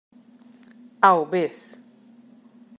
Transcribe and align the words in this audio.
Au, 1.09 1.25
vés. 1.29 1.63